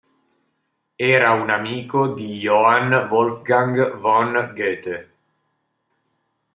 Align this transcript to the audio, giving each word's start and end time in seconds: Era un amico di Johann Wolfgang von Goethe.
Era 0.97 1.33
un 1.33 1.51
amico 1.51 2.07
di 2.15 2.39
Johann 2.39 3.07
Wolfgang 3.07 3.97
von 3.97 4.31
Goethe. 4.55 5.11